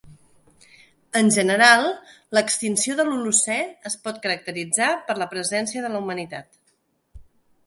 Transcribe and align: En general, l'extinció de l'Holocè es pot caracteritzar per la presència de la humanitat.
En 1.19 1.27
general, 1.35 1.85
l'extinció 2.37 2.95
de 3.01 3.05
l'Holocè 3.09 3.59
es 3.91 3.99
pot 4.07 4.19
caracteritzar 4.27 4.89
per 5.11 5.19
la 5.21 5.29
presència 5.37 5.85
de 5.87 5.93
la 5.97 6.03
humanitat. 6.07 6.61